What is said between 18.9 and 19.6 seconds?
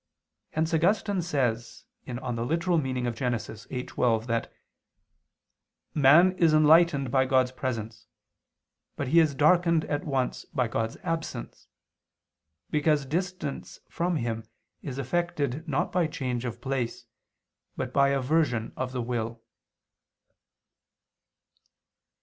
the will."